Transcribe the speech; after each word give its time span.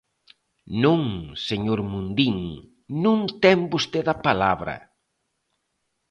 Non, 0.83 1.01
señor 1.47 1.79
Mundín, 1.91 2.37
¡non 3.03 3.19
ten 3.43 3.57
vostede 3.73 4.09
a 4.15 4.21
palabra! 4.27 4.75